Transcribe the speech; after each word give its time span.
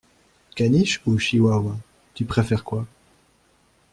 Caniche 0.55 0.99
ou 1.05 1.19
chihuahua, 1.19 1.77
tu 2.15 2.25
préfères 2.25 2.63
quoi? 2.63 2.87